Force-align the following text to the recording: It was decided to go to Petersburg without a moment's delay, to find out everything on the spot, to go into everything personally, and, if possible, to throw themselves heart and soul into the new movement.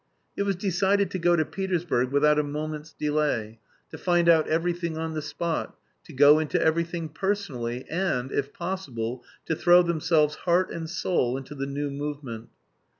It 0.35 0.41
was 0.41 0.55
decided 0.55 1.11
to 1.11 1.19
go 1.19 1.35
to 1.35 1.45
Petersburg 1.45 2.09
without 2.09 2.39
a 2.39 2.43
moment's 2.43 2.91
delay, 2.91 3.59
to 3.91 3.99
find 3.99 4.27
out 4.27 4.47
everything 4.47 4.97
on 4.97 5.13
the 5.13 5.21
spot, 5.21 5.77
to 6.05 6.11
go 6.11 6.39
into 6.39 6.59
everything 6.59 7.07
personally, 7.07 7.85
and, 7.87 8.31
if 8.31 8.51
possible, 8.51 9.23
to 9.45 9.55
throw 9.55 9.83
themselves 9.83 10.37
heart 10.49 10.71
and 10.71 10.89
soul 10.89 11.37
into 11.37 11.53
the 11.53 11.67
new 11.67 11.91
movement. 11.91 12.49